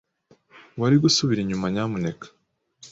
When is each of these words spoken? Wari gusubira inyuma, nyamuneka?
Wari 0.79 0.95
gusubira 1.03 1.39
inyuma, 1.41 1.65
nyamuneka? 1.73 2.27